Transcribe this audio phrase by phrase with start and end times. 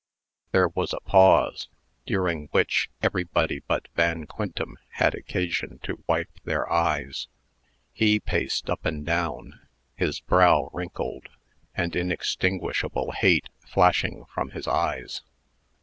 [0.51, 1.69] There was a pause,
[2.07, 7.27] daring which everybody but young Van Quintem had occasion to wipe their eyes.
[7.93, 9.59] He paced up and down,
[9.95, 11.29] his brow wrinkled,
[11.75, 15.21] and inextinguishable hate flashing from his eyes.